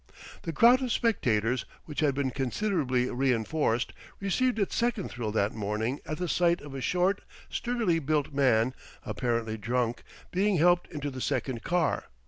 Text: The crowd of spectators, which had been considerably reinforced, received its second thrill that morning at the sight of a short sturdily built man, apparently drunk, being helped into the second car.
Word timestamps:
The 0.41 0.51
crowd 0.51 0.81
of 0.81 0.91
spectators, 0.91 1.63
which 1.85 1.99
had 1.99 2.15
been 2.15 2.31
considerably 2.31 3.07
reinforced, 3.11 3.93
received 4.19 4.57
its 4.57 4.75
second 4.75 5.09
thrill 5.09 5.31
that 5.33 5.53
morning 5.53 5.99
at 6.07 6.17
the 6.17 6.27
sight 6.27 6.59
of 6.59 6.73
a 6.73 6.81
short 6.81 7.21
sturdily 7.51 7.99
built 7.99 8.33
man, 8.33 8.73
apparently 9.05 9.57
drunk, 9.57 10.01
being 10.31 10.57
helped 10.57 10.89
into 10.91 11.11
the 11.11 11.21
second 11.21 11.61
car. 11.63 12.05